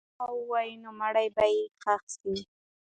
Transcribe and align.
که 0.03 0.05
دوی 0.07 0.15
ښه 0.19 0.27
ووایي، 0.37 0.73
نو 0.83 0.89
مړی 0.99 1.27
به 1.35 1.45
یې 1.53 1.61
ښخ 1.81 2.03
سي. 2.17 2.33